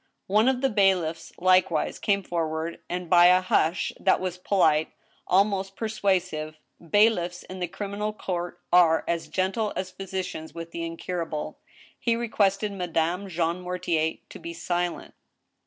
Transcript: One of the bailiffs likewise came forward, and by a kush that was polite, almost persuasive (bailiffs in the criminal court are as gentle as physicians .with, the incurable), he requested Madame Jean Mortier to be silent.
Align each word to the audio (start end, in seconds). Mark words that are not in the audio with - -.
One 0.25 0.47
of 0.47 0.61
the 0.61 0.69
bailiffs 0.71 1.31
likewise 1.37 1.99
came 1.99 2.23
forward, 2.23 2.79
and 2.89 3.07
by 3.07 3.27
a 3.27 3.43
kush 3.43 3.91
that 3.99 4.19
was 4.19 4.39
polite, 4.39 4.93
almost 5.27 5.75
persuasive 5.75 6.57
(bailiffs 6.89 7.43
in 7.43 7.59
the 7.59 7.67
criminal 7.67 8.11
court 8.11 8.59
are 8.73 9.03
as 9.07 9.27
gentle 9.27 9.71
as 9.75 9.91
physicians 9.91 10.55
.with, 10.55 10.71
the 10.71 10.83
incurable), 10.85 11.59
he 11.99 12.15
requested 12.15 12.71
Madame 12.71 13.27
Jean 13.29 13.61
Mortier 13.61 14.15
to 14.29 14.39
be 14.39 14.53
silent. 14.55 15.13